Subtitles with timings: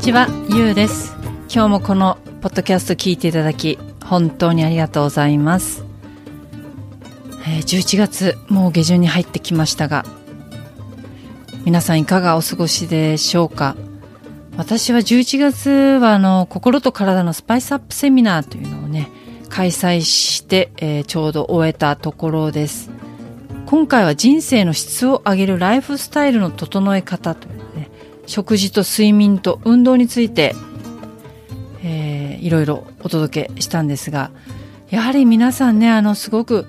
[0.00, 1.14] んにちは、ゆうです。
[1.52, 5.84] 今日もこのポッドキャスト聞いていただき、本当にありがとうございます。
[7.46, 10.06] えー11月、もう下旬に入ってきましたが、
[11.66, 13.76] 皆さんいかがお過ごしでしょうか？
[14.56, 19.10] 私は11月はあの、心と体のスパイスアップセミナーというのをね、
[19.50, 22.90] 開催して、えーちょうど終えたところです。
[23.66, 27.59] 今回は人生の質を上げるライフスタイルの整え方という、
[28.30, 30.54] 食事と睡眠と運動について、
[31.82, 34.30] えーいろいろお届けしたんですが、
[34.88, 36.66] やはり皆さんね、あの、すごく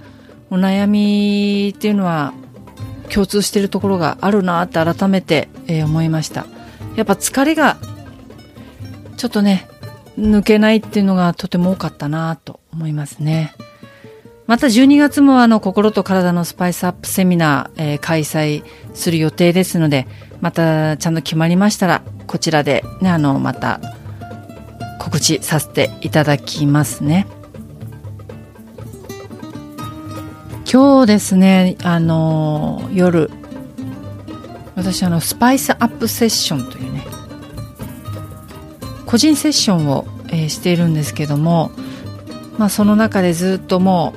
[0.50, 2.34] お悩みっていうのは
[3.10, 6.48] 共通してるところがあるなって改めて、えー思いました。
[6.96, 7.78] やっぱ疲れが
[9.18, 9.70] ちょっとね、
[10.18, 13.54] 抜けないっていうのがとても多かったなと思いますね。
[14.48, 18.64] また12月もあの心と体のスパイスアップセミナー、えー開催
[18.96, 20.08] する予定ですので、
[20.42, 23.80] またちゃんと決まりましたら、こちらでね、あの、また
[25.00, 27.28] 告知させていただきますね。
[30.72, 33.30] 今日ですね、あの、夜、
[34.76, 37.06] 私あの、スパイスアップセッションというね、
[39.06, 41.72] 個人セッションを、えーしているんですけども、
[42.58, 44.14] まあその中でずっとも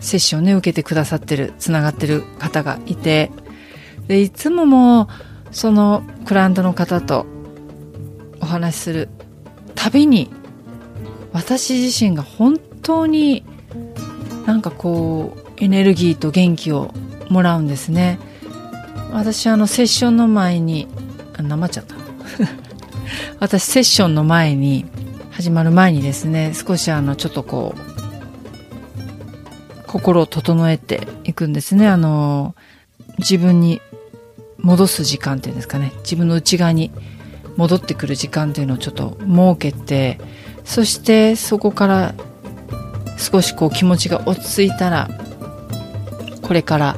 [0.00, 3.30] う、セッションね、受けてくださってる、つながってる方がいて、
[4.10, 7.26] で、いつももう、そのクライアントの方と
[8.40, 9.08] お話しする
[9.76, 10.28] たびに、
[11.32, 13.44] 私自身が本当に
[14.46, 16.92] なんかこう、エネルギーと元気を
[17.28, 18.18] もらうんですね。
[19.12, 20.88] 私あのセッションの前に、
[21.38, 21.94] あ、なまっちゃった。
[23.38, 24.86] 私セッションの前に、
[25.30, 27.80] 始まる前にですね、少しあの、ちょっとこう、
[29.86, 31.86] 心を整えていくんですね。
[31.86, 32.56] あの、
[33.18, 33.80] 自分に
[34.62, 35.92] 戻す時間っていうんですかね。
[36.02, 36.90] 自分の内側に
[37.56, 40.18] 戻ってくる時間っていうのをちょっと設けて、
[40.64, 42.14] そしてそこから
[43.16, 45.08] 少しこう気持ちが落ち着いたら、
[46.42, 46.96] これから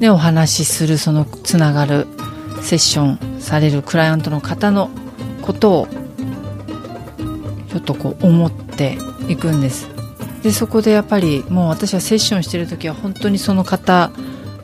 [0.00, 2.06] ね、お話しするそのつながる
[2.60, 4.90] セッションされるクライアントの方の
[5.42, 5.88] ことを
[7.70, 8.98] ちょっとこう思って
[9.28, 9.88] いくんです。
[10.42, 14.10] で、そこでやっぱりもう私はセッションしてる時は本当にその方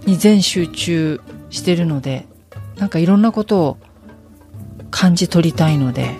[0.06, 1.20] に全集中
[1.50, 2.26] してるので、
[2.78, 3.76] なんかいろんなことを
[4.90, 6.14] 感じ取りたいので、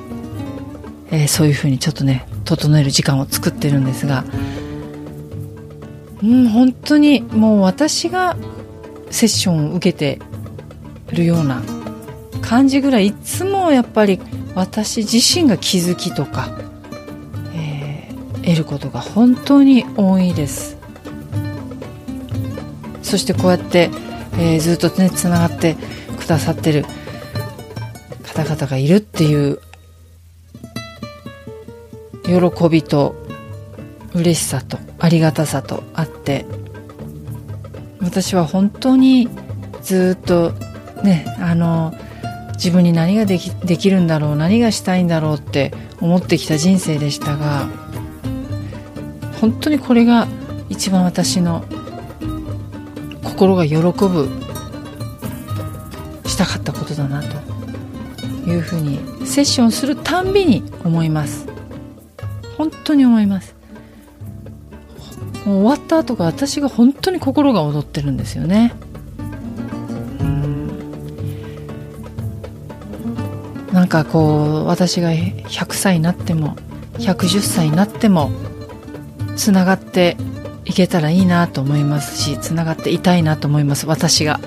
[1.10, 4.24] えーそういうふうにちょっとね、整える時間を作ってるんですが、
[6.22, 8.36] うん、本当にもう私が
[9.10, 10.20] セッションを受けて
[11.12, 11.62] るような
[12.42, 14.20] 感じぐらいいつもやっぱり
[14.54, 16.48] 私自身が気づきとか、
[17.54, 20.78] えー得ることが本当に多いです。
[23.02, 23.90] そしてこうやって、
[24.38, 25.76] えーずっとねつながって
[26.28, 26.84] ださってる
[28.22, 29.60] 方々がいるっていう
[32.24, 33.14] 喜びと
[34.14, 36.44] 嬉しさとありがたさとあって
[38.00, 39.28] 私は本当に
[39.82, 40.52] ずっと
[41.02, 41.94] ねあの
[42.54, 47.68] 自分に何ができできるんだろう何がしたいんだろうって思ってきた人生でしたが
[49.40, 50.26] 本当にこれが
[50.68, 51.64] 一番私の
[53.22, 54.47] 心が喜ぶ
[56.38, 61.48] したかったことだなというふうにセッションするたんびに思います。
[62.56, 63.56] 本当に思います。
[65.44, 68.72] もう終わった後が私が本当に心が躍ってるんですよね。
[73.72, 76.56] なんかこう私が100歳になっても
[76.98, 78.30] 110歳になっても
[79.36, 80.16] つながって
[80.64, 84.38] いけたらいいなと思いますしつながっていたいなと思います私が。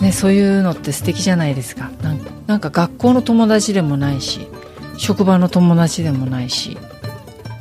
[0.00, 1.90] ね、そういうのって素敵じゃないですか。
[2.02, 4.48] なんかなんか学校の友達でもないし
[4.96, 6.76] 職場の友達でもないし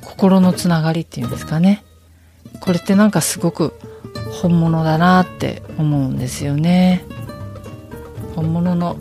[0.02, 1.84] 心のつながりっていうんですかね。
[2.62, 3.74] これってなんかすごく
[4.42, 7.04] 本物だなって思うんですよね。
[8.36, 8.96] 本物の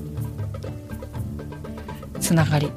[2.20, 2.70] つながり。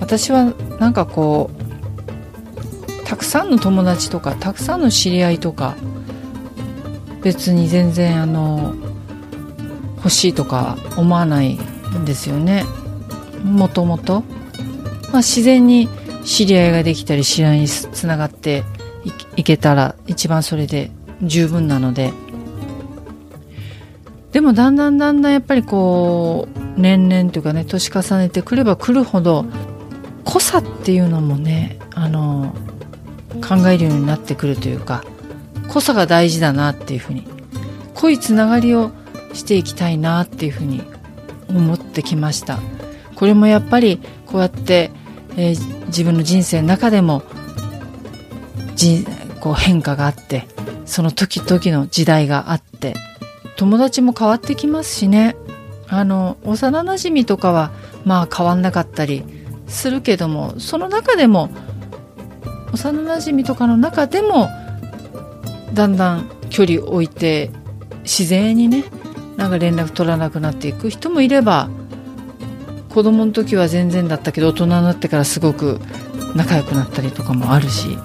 [0.00, 5.74] 私はなんかこうたくさんの友達とかたくさんの知り合いとか
[7.24, 8.74] 別に全然あの
[9.96, 12.64] 欲しいとか思わないんですよね。
[13.42, 14.22] もともと、
[15.10, 15.88] ま、自然に
[16.24, 18.62] 知り合いができたり知り合いにつながって
[19.36, 20.90] いけたら一番それで
[21.22, 22.12] 十分なので。
[24.32, 29.44] でもだんだんだんだんやっぱりこう年々というかね年重ねてくればくるほど
[30.24, 32.52] 濃さっていうのもねあの
[33.40, 35.04] 考えるようになってくるというか。
[35.68, 37.26] 濃さが大事だなっていうふうに
[37.94, 38.90] 濃いつながりを
[39.32, 40.82] していきたいなっていうふうに
[41.48, 42.58] 思ってきました。
[43.14, 44.90] これもやっぱりこうやって、
[45.36, 47.22] えー、自分の人生の中でも
[48.74, 49.06] じ
[49.40, 50.46] こう変化があって
[50.84, 52.94] その時々の時代があって
[53.56, 55.36] 友達も変わってきますしね。
[55.86, 57.70] あの幼なじみとかは
[58.04, 59.22] まあ変わんなかったり
[59.68, 61.50] するけどもその中でも
[62.72, 64.48] 幼なじみとかの中でも
[65.74, 67.50] だんだん距離を置いて
[68.02, 68.84] 自然にね
[69.36, 71.68] なんか連絡取らなくなっていく人もいれば
[72.90, 75.80] 子供の時は全然だったけど大人になってからすごく
[76.36, 77.98] 仲良くなったりとかもあるし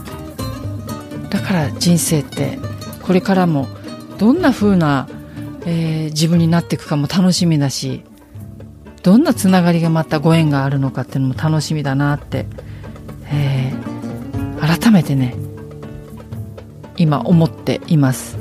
[1.30, 2.58] だから人生って
[3.04, 3.68] これからも
[4.18, 5.08] どんな風な、
[5.66, 8.04] えー、自分になっていくかも楽しみだし
[9.04, 12.48] どんなつながりがまたご縁があるのかっていうのも楽しみだなって、
[13.32, 15.36] えー、改めてね
[17.00, 18.38] 今思っています。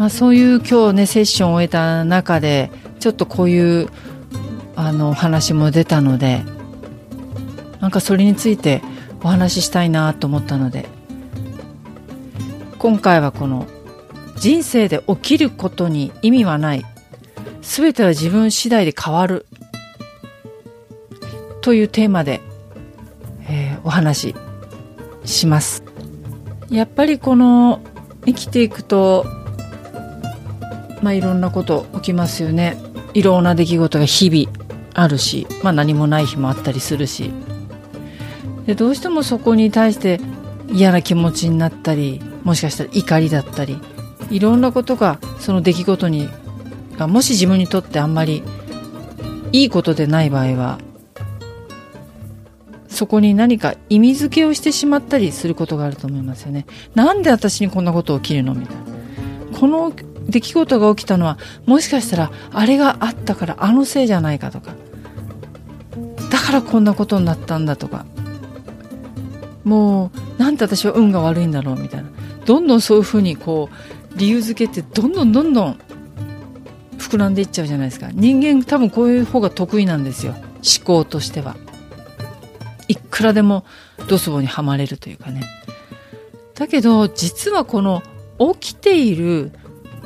[0.00, 2.70] まあ、そういう今日ねセッションを終えた中で
[3.00, 3.88] ちょっとこういう
[4.74, 6.42] あの話も出たので
[7.80, 8.80] なんかそれについて
[9.22, 10.86] お話ししたいなと思ったので
[12.78, 13.66] 今回はこの
[14.38, 16.84] 人生で起きることに意味はない
[17.60, 19.44] 全ては自分次第で変わる
[21.60, 22.40] というテーマで、
[23.42, 24.34] えー、お話
[25.26, 25.89] しします
[26.70, 27.80] やっぱりこの
[28.26, 29.24] 生きていくと
[31.02, 32.76] まあいろんなこと起きますよね。
[33.14, 34.58] いろんな出来事が日々
[34.94, 37.32] あるし、まあ、何もない日もあったりするし。
[38.66, 40.20] でどうしてもそこに対して
[40.70, 43.78] 嫌な気持ちになったりもしかしたら怒りだったり
[44.30, 46.28] いろんなことがその出来事に
[46.96, 48.44] がもし自分にとってあんまり
[49.50, 50.78] いいことでない場合は
[53.00, 56.66] そこに何か意味付けをしてしまったりすることがあると思いますよね。
[56.94, 59.58] なんで私にこんなこと起きるのみたいな。
[59.58, 59.90] この
[60.28, 64.74] 出来事が起きたのはもしかしたらあれがあったからあのせいじゃないかとか。
[66.30, 68.04] だからこんなことになったんだとか。
[69.64, 72.10] もうなんで私は運が悪いんだろうみたいな。
[72.44, 73.70] どんどんそういうふうにこ
[74.14, 75.80] う理由付けってどんどんどんどん
[76.98, 78.10] 膨らんでいっちゃうじゃないですか。
[78.12, 80.32] 人間多分こういう方が得意なんですよ。
[80.32, 81.56] 思考としては。
[82.90, 83.64] いくらでも
[84.08, 85.42] ドスボにはまれるというかね。
[86.54, 88.02] だけど実はこの
[88.52, 89.52] 起きている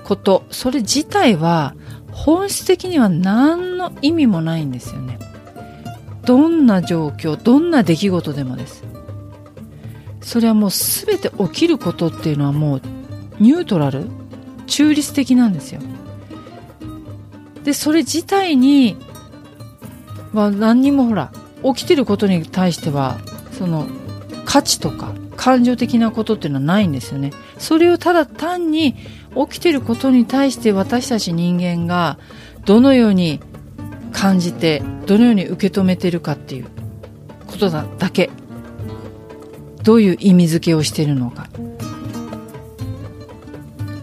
[0.05, 1.75] ことそれ自体は
[2.13, 5.19] 本質的には何の意味もないんですよね。
[6.27, 8.85] どんな状況どんな出来事でもです。
[10.20, 12.82] それはもう全て起きることっていうのはもう
[13.41, 14.06] ニュートラル
[14.67, 15.81] 中立的なんですよ。
[17.65, 18.99] でそれ自体に
[20.35, 21.32] は何にもほら
[21.65, 23.19] 起きてることに対しては
[23.53, 23.87] その
[24.44, 27.33] 価値とか感情的なことっていうのはないんですよね。
[27.59, 28.94] それをただ単に
[29.35, 32.19] 起きてることに対して私たち人間が
[32.65, 33.41] どのように
[34.13, 36.67] 感じてどのように受け止めてるかっていう
[37.47, 38.31] ことだだけ。
[39.83, 41.49] どういう意味付けをしてるのか。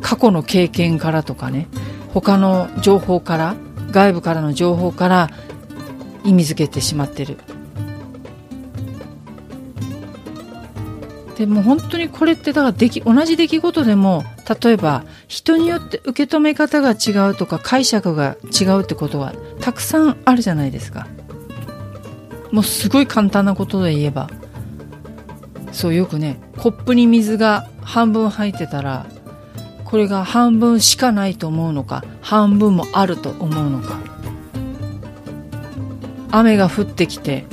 [0.02, 1.68] 過去の経験からとかね。
[2.14, 3.56] 他の情報から
[3.92, 5.30] 外部からの情報から
[6.24, 7.38] 意味付けてしまってる。
[11.38, 14.24] でも本当にこれってだからでき同じ出来事でも
[14.62, 21.08] 例えば人によって受け止め方が違うとか解釈が違うってことはたくさんあるじゃないですか。
[22.52, 24.30] もうすごい簡単なことで言えば。
[25.72, 29.06] そうよくねコップに水が半分入ってたら
[29.86, 34.11] これが半分しかないと思うのか半分もあると思うのか。
[36.32, 37.46] 雨が降ってきて。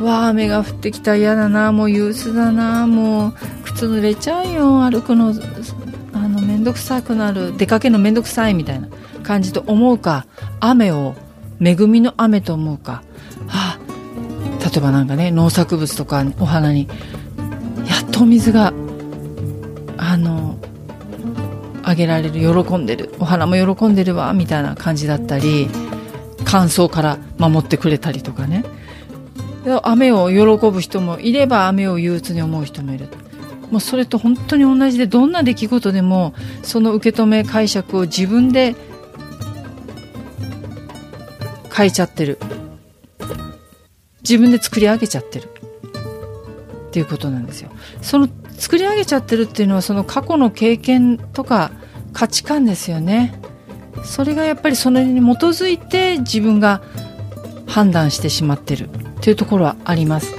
[0.00, 1.16] わあ雨が降ってきた。
[1.16, 1.72] 嫌だな。
[1.72, 2.86] もう憂鬱だな。
[2.86, 3.34] もう
[3.64, 4.82] 靴濡れちゃうよ。
[4.82, 5.34] 歩くの
[6.12, 7.56] あの面倒くさくなる。
[7.56, 8.88] 出かけるの面倒くさいみたいな
[9.22, 10.26] 感じと思うか。
[10.60, 11.14] 雨を
[11.60, 13.02] 恵みの雨と思うか、
[13.46, 13.78] はあ、
[14.64, 16.88] 例えばなんかね農作物とかお花に
[17.86, 18.72] やっとお水が
[19.98, 20.56] あの
[21.82, 22.32] あげられる。
[22.64, 23.14] 喜んでる。
[23.18, 24.32] お花も喜んでるわ。
[24.32, 25.68] みたいな感じだったり。
[26.50, 28.64] 乾燥から守ってくれたりとかね。
[29.82, 33.08] 雨を喜ぶ人もいれば雨を憂鬱に思う人もいる
[33.70, 38.74] もうそれと本当に同じでどんな出来事でもその受け止め解釈を自分で
[41.72, 42.38] 変えちゃってる。
[44.22, 45.48] 自分で作り上げちゃってる。
[46.88, 47.70] っていうことなんですよ。
[48.02, 48.28] その
[48.58, 51.70] 作り上げちゃってるっていうのはその過去の経験とか
[52.12, 53.39] 価値観ですよね。
[54.04, 56.82] それがやっぱりそれに基づいて自分が
[57.66, 60.34] 判断してしまってるっていうところはあります。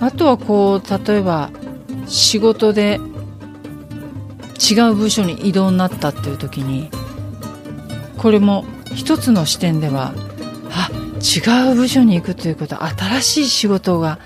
[0.00, 1.50] あとはこう例えば
[2.06, 3.00] 仕事で
[4.58, 6.90] 違う部署に異動になったっていう時に
[8.16, 8.64] これも
[8.94, 10.12] 一つの視点では
[10.70, 14.18] あ違う部署に行くということは新しい仕事が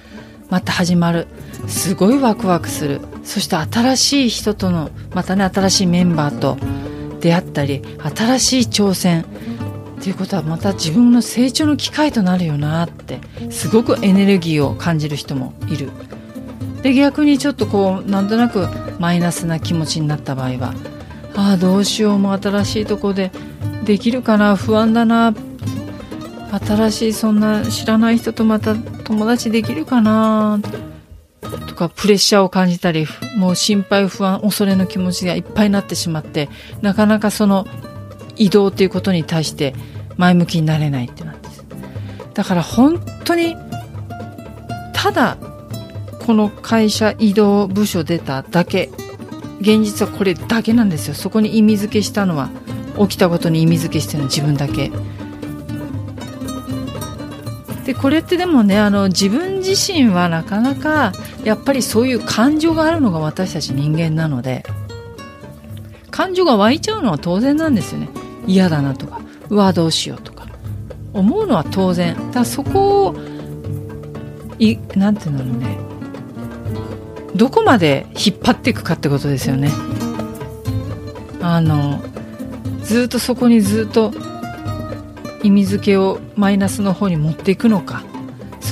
[0.51, 1.27] また始まる。
[1.67, 3.01] すごいワクワクする。
[3.25, 6.57] そして新しい人とのまたね新しいメンバーと
[7.21, 7.83] 出会ったり
[8.17, 9.23] 新しい挑戦
[10.01, 15.91] っていうことはまた自分の成長の機会となるよなってすごくエネルギーを感じる人もいる。
[16.83, 18.67] で逆にちょっとこうなんとなく
[18.99, 20.75] マイナスな気持ちになった場合は
[21.37, 23.31] ああどうしようも新しいとこで
[23.85, 25.33] できるかな不安だな
[26.51, 30.61] 新しいそんな知らない人とまた友達できるかな
[31.73, 33.07] とかプレッシャーを感じたり
[33.39, 36.51] もう心配不安恐れの気持ちがいっぱいになってしまって
[36.83, 37.67] なかなかその
[38.37, 39.75] 移動っていうことに対して
[40.19, 41.65] 前向きになれないってなんです。
[42.35, 43.57] だから本当に
[44.93, 45.39] ただ
[46.27, 48.91] この会社移動部署出ただけ
[49.61, 51.15] 現実はこれだけなんですよ。
[51.15, 52.51] そこに意味付けしたのは
[52.99, 54.91] 起きたことに意味付けしてるのは自分だけ。
[57.87, 61.13] でこれってでもねあの自分自身はなかなか
[61.45, 64.65] やっぱりそういう感情があるのが私たち人間なので
[66.11, 68.09] 感情が湧いちゃうのは当然なんですよね。
[68.47, 70.47] 嫌だなとかうわどうしようとか。
[71.15, 72.15] 思うのは当然。
[72.15, 73.15] だからそこを
[74.59, 75.79] いなんていうんだろうね。
[77.35, 79.71] どこまで引っ張っていくかってことですよね。
[81.41, 82.01] あの
[82.83, 84.13] ずっとそこにずっと
[85.43, 88.05] 意味付けをマイナスの方に持っていくのか。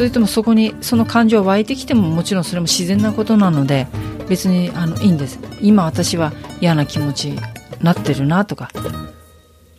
[0.00, 3.87] それともそこにその感情湧いてきてももちろんそれも自然なことなので
[4.30, 5.38] 別にあのいいんです。
[5.61, 7.40] 今私は嫌な気持ちに
[7.83, 8.71] なってるなとか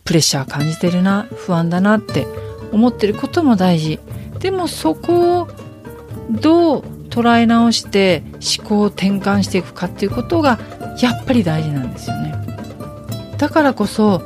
[0.04, 2.28] プレッシャー感じてるな不安だなって
[2.70, 3.98] 思ってることも大事。
[4.38, 5.48] でもそこを
[6.30, 8.22] どう捉え直して
[8.58, 10.60] 思考を転換していくかっていうことが
[11.00, 12.32] やっぱり大事なんですよね。
[13.38, 14.22] だからこそ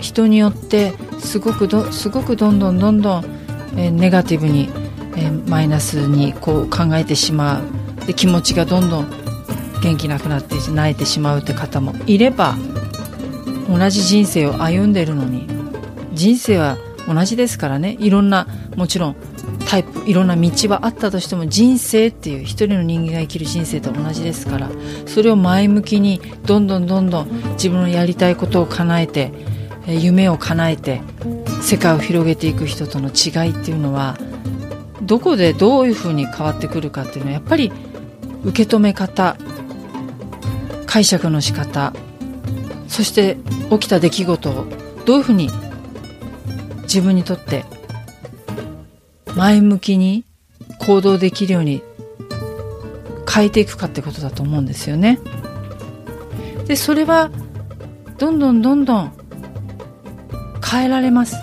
[0.00, 3.33] 人によってすごくどすごくどんどんどんどん、
[3.76, 4.68] えー、ネガティブに、
[5.16, 8.06] えー、マイナスにこう考えてしまう。
[8.06, 9.10] で気持ちがどんどん
[9.82, 12.56] 元気なくなって泣いてしまうって方もいれば
[13.68, 15.46] 同じ人生を歩んでるのに
[16.12, 16.76] 人生は
[17.08, 17.96] 同じですからね。
[18.00, 19.16] いろんなもちろん
[19.66, 24.70] タイプいろんな道はあったとしても人生っていう一人の人間が生きる人生と同じですから
[25.06, 29.32] それを前向きにどんどんどんどん自分のやりたいことを叶えて
[29.86, 31.02] 夢を叶えて
[31.60, 34.16] 世界を広げていく人との違いっていうのは
[35.02, 37.72] どこでどういうふうに変わってくるかっていうのはやっぱり
[38.44, 39.36] 受け止め方
[40.86, 41.92] 解釈の仕方
[42.88, 43.36] そして
[43.70, 44.66] 起きた出来事を
[45.04, 45.50] どういうふうに
[46.82, 47.64] 自分にとって
[49.34, 50.24] 前向きに
[50.78, 51.82] 行動できるように
[53.28, 55.18] 変えていくかってことだと思うんですよね。
[56.66, 57.30] でそれは
[58.18, 59.23] どんどんどんどん
[60.74, 61.36] 変えられます。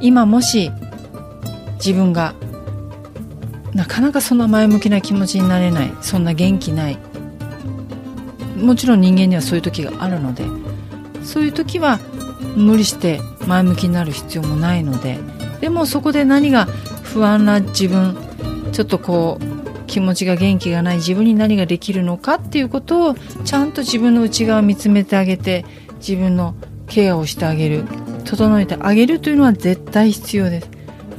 [0.00, 0.70] 今もし
[1.78, 2.34] 自分が
[3.74, 6.98] なかなかそんな前向きな気持ちになれないそんな元気ない。
[8.56, 10.44] もちろん人間にはそういう時があるので
[11.22, 11.98] そういう時は
[12.56, 15.18] 無理して前向きになる必要もないので
[15.60, 16.64] でもそこで何が
[17.02, 18.16] 不安な自分
[18.72, 23.14] ちょっとこう気持ちが元気がない自分に何ができるのかっていうことを
[23.44, 25.66] ちゃんと自分の内側を見つめてあげて
[25.98, 26.54] 自分の
[26.86, 27.84] ケアをしてあげる。
[28.26, 30.68] 整えてあげるというのは絶対必要です。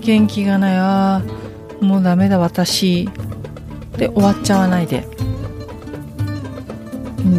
[0.02, 1.24] 元気がないあ
[1.82, 3.10] あもうダメだ私。
[3.98, 5.08] で終わっちゃわないで。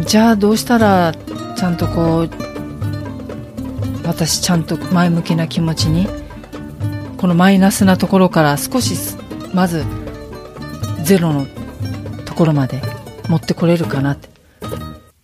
[0.05, 1.13] じゃあどうしたら
[1.55, 2.29] ちゃんとこう
[4.05, 6.07] 私ちゃんと前向きな気持ちに
[7.17, 8.95] このマイナスなところから少し
[9.53, 9.85] まず
[11.03, 11.45] ゼロの
[12.25, 12.81] ところまで
[13.27, 14.29] 持ってこれるかなって。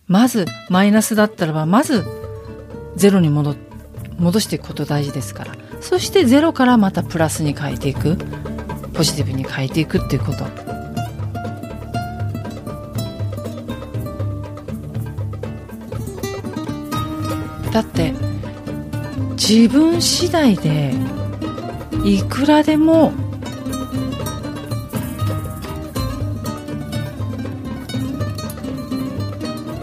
[0.08, 2.04] まずマイナスだったらばまず
[2.94, 3.65] ゼロに戻って
[4.18, 5.54] 戻していくこと大事ですから。
[5.80, 8.16] そしてゼロからまたプラスに変えていく。
[8.94, 10.46] ポジティブに変えていくっていうこと。
[17.70, 18.14] だって
[19.36, 20.94] 自分次第で
[22.04, 23.12] いくらでも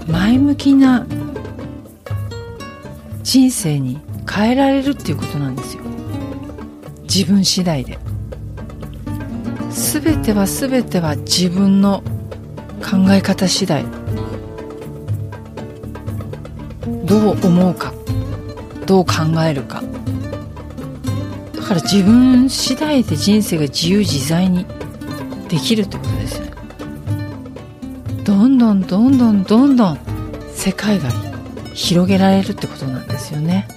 [0.08, 1.06] 前向きな
[3.22, 4.02] 人生に
[4.34, 5.84] 変えられるっていうことなんですよ。
[7.04, 8.00] 自分次第で。
[9.70, 12.02] 全ては全ては自分の
[12.82, 13.86] 考え方次第。
[17.06, 17.94] どう思うか。
[18.88, 19.14] どう考
[19.48, 19.84] えるか。
[21.56, 24.66] だから自分次第で人生が自由自在に
[25.48, 26.52] できるってことですよね。
[28.24, 30.00] どんどんどんどんどんどん
[30.56, 31.12] 世界が
[31.76, 33.68] 広げられるってことなんですよね。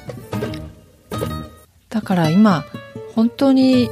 [1.97, 2.67] だから今
[3.15, 3.89] 本当に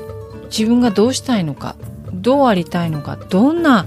[0.51, 1.75] 自分がどうしたいのか
[2.13, 3.87] どうありたいのかどんな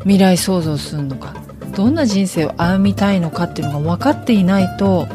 [0.00, 1.32] 未来想像するのか
[1.74, 5.08] どんな人生を歩みたいのかっていうのが分かっていないと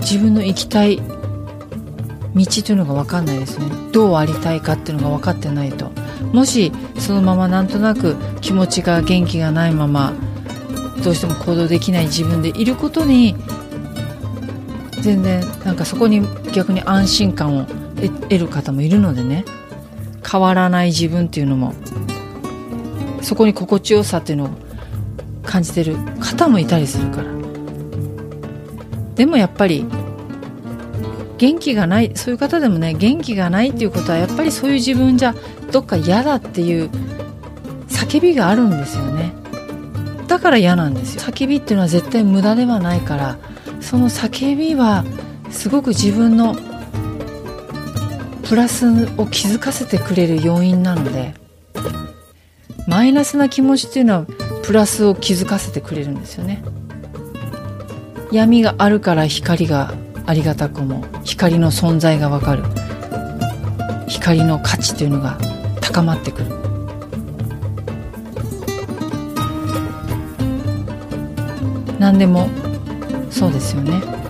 [0.00, 3.66] 自分の行きたい道というのが分かんないですね。
[3.92, 5.92] どうありたいかっていうのが分かってないと。
[6.32, 10.12] もしそのままなんとなく気持ちが元気がないまま
[11.04, 13.36] どうしても行動できない自分でいることに
[15.02, 17.66] 全然なんかそこに逆に安心感を
[18.28, 19.44] 得る方もいるのでね。
[20.28, 21.74] 変わらない自分っていうのも
[23.20, 24.48] そこに心地よさっていうのを
[25.44, 27.32] 感じてる方もいたりするから。
[29.14, 29.84] でもやっぱり
[31.36, 35.34] 元気がないそういう方でもね元気がないっていうことはやっぱりそういう自分じゃ
[35.70, 36.88] どっか嫌だっていう
[37.88, 39.32] 叫びがあるんですよね。
[40.28, 41.20] だから嫌なんですよ。
[41.20, 43.38] 叫びっていうのは絶対無駄ではないから
[43.80, 45.04] その叫びは
[45.52, 46.56] すごく自分の
[48.48, 51.34] プラスを気づかせてくれる要因なので
[52.88, 54.26] マイナスな気持ちっていうのは
[54.64, 56.62] プラスを気づかせてくれるんですよね。
[58.32, 59.94] 闇があるから光が
[60.26, 62.64] ありがたくも光の存在がわかる。
[64.08, 65.38] 光の価値というのが
[65.80, 66.46] 高まってくる。
[71.98, 72.48] 何でも
[73.30, 74.21] そうですよね。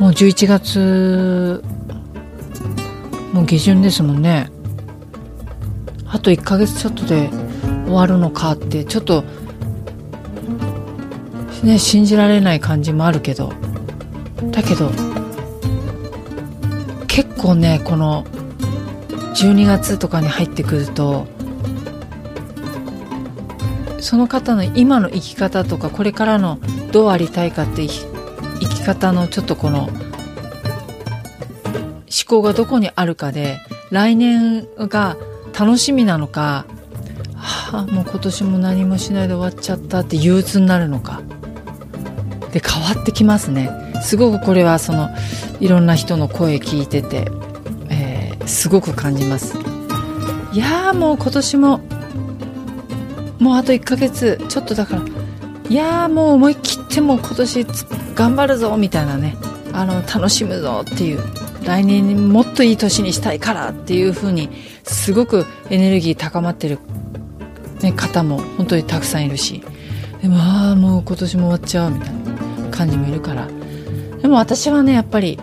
[0.00, 1.62] もう11月
[3.34, 4.50] もう下旬ですもんね。
[6.06, 7.28] あと1ヶ月ちょっとで
[7.84, 9.24] 終わるのかってちょっと
[11.62, 13.52] ね信じられない感じもあるけど。
[14.50, 14.90] だけど
[17.06, 18.24] 結構ねこの
[19.34, 21.26] 12月とかに入ってくると
[24.00, 26.58] その方の今の生き方とかこれからの
[26.90, 28.09] どうありたいかって生き
[28.84, 29.92] 方のちょっとこの思
[32.26, 33.58] 考がどこにあるかで
[33.90, 35.16] 来年が
[35.58, 36.66] 楽しみなのか、
[37.34, 41.22] はあ、もう今年も何もしないで終わっちゃったって憂鬱になるのか。
[42.52, 43.70] で変わってきますね。
[44.02, 45.08] すごくこれはその
[45.60, 47.28] いろんな人の声聞いてて、
[47.88, 49.56] えー、すごく感じます。
[50.52, 51.80] いやーもう今年も
[53.38, 55.02] もうあと1ヶ月ちょっとだから
[55.68, 59.36] いやもう思い切っても今年突っ頑張るぞみたいなね。
[59.72, 61.22] あの楽しむぞっていう。
[61.64, 64.48] 来年もっといい年にしたいからっていう風に
[64.82, 66.78] すごくエネルギー高まってる、
[67.82, 69.62] ね、方も本当にたくさんいるし。
[70.22, 73.46] でもああもう今年も終わっちゃうみたいな感じもいるから。
[74.20, 75.38] でも私はねやっぱり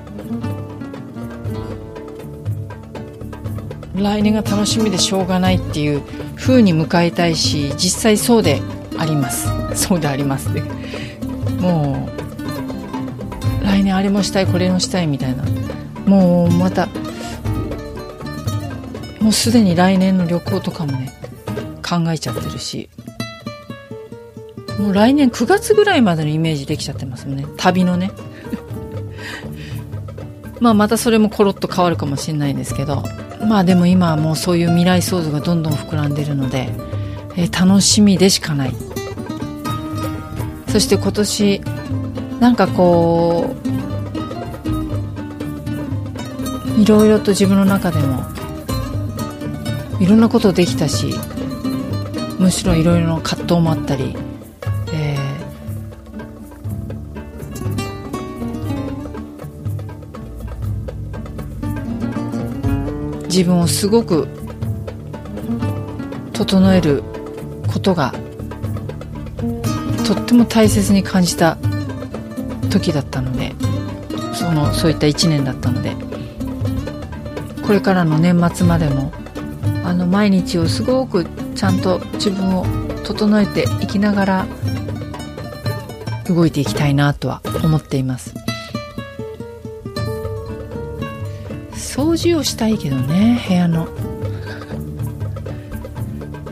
[3.96, 6.04] 来年が楽しみでしょうがないっていう
[6.36, 8.62] 風に迎えたいし実際そうで
[8.98, 9.50] あります。
[9.76, 10.62] そうでありますね
[11.60, 12.27] もう
[13.68, 15.44] 来年あれもしたいこれもしたいみたいな。
[16.06, 16.88] もうまた
[19.20, 21.14] もうすでに来年の旅行とかもね
[21.86, 22.90] 考えちゃってるし。
[24.80, 27.46] もう来年9月ぐらいまでのイメージできちゃってますもんね。
[27.58, 28.12] 旅のね。
[30.62, 33.04] まあまたそれもコロッと変わるかもしれないんですけど。
[33.46, 36.70] まあでも今はもうそういう未来想像がどんどん膨らんでるので、
[37.36, 38.76] えー、楽しみでしかない。
[40.68, 41.62] そして今年
[42.40, 43.56] なんかこ
[46.78, 48.24] ういろいろと自分の中でも
[50.00, 51.16] いろんなことできたし
[52.38, 54.16] むしろいろいろな葛藤もあったり、
[54.94, 64.28] えー、自分をすごく
[66.34, 67.02] 整える
[67.68, 68.14] ことが
[70.06, 71.58] とっても大切に感じた
[72.80, 73.54] 時だったので
[74.34, 75.96] そのそういった1年だったので
[77.66, 79.12] これからの年末までも
[79.84, 82.66] あの毎日をすごくちゃんと自分を
[83.04, 84.48] 整えていきながら
[86.26, 88.34] 動いていきたいなとは思っています。
[91.74, 93.88] 掃除をしたいけどね部屋の。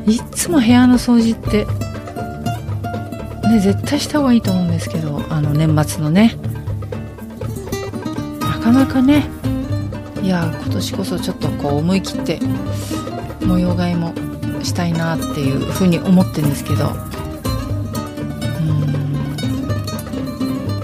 [0.08, 1.66] いつも部屋の掃除って
[3.56, 6.36] ね絶対した方がいいと思うんですけどあの年末のね。
[8.40, 9.26] なかなかね。
[10.22, 12.40] いや今年こそちょっとこう思い切って
[13.46, 14.14] 模様替えも
[14.64, 16.90] したいなっていうふうに思ってるんですけど。
[18.60, 18.64] う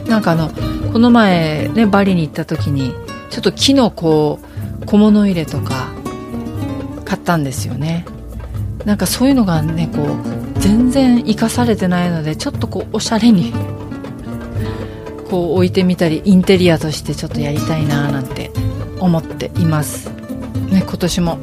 [0.06, 0.08] ん。
[0.08, 0.52] なんかあの
[0.94, 2.94] この前ねバリに行った時に
[3.30, 4.40] ちょっと木のこ
[4.82, 5.88] う小物入れとか
[7.06, 8.06] 買ったんですよね。
[8.86, 13.52] なんかそういうのがねこう全然生かされてないのでちょっとこうおしゃれに
[15.30, 18.52] こう置いてみたりインテリアとしてちょっとやりたいななんて
[19.00, 20.10] 思っています。
[20.70, 21.38] ね今年も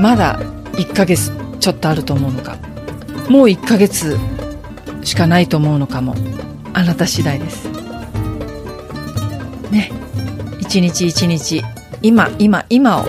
[0.00, 0.38] まだ
[0.72, 2.56] 1ヶ月ちょっとあると思うのか
[3.28, 4.18] もう1ヶ月
[5.02, 6.14] しかないと思うのかも
[6.74, 7.68] あなた次第です。
[9.70, 9.90] ね
[10.60, 11.62] 一日一日
[12.02, 13.06] 今今今を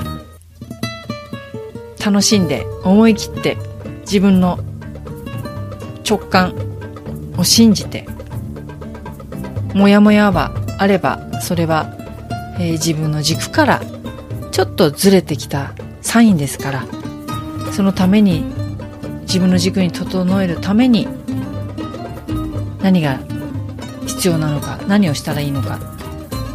[2.03, 3.57] 楽しんで思い切って
[4.01, 4.59] 自分の
[6.11, 6.53] 直感
[7.37, 8.05] を信じて
[9.73, 11.95] モヤモヤはあればそれは、
[12.59, 13.81] えー、自分の軸から
[14.51, 16.85] ちょっとずれてきたサインですから
[17.71, 18.43] そのために
[19.21, 21.07] 自分の軸に整えるために
[22.81, 23.17] 何が
[24.05, 25.79] 必要なのか何をしたらいいのか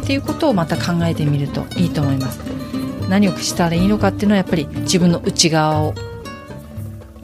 [0.03, 2.39] っていうことをまた考えてみるといいと思います。
[3.09, 5.93] 何をしたらいいのかっていうのはやっぱり自分の内側を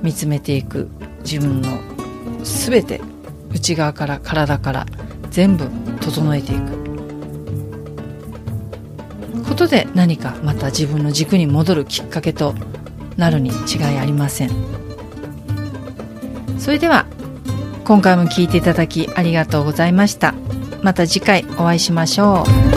[0.01, 0.89] 見つめていく
[1.23, 1.92] 自分の
[2.43, 3.01] 全て
[3.51, 4.85] 内側から体から
[5.29, 6.83] 全部整えていく。
[9.47, 12.55] ことで何かまた自分の軸に戻るきっかけと
[13.17, 14.51] なるに違いありません。
[16.57, 17.05] それでは
[17.83, 20.33] 今回も聞いていただきありがとうございました。
[20.81, 22.72] また次回お会いしましょう。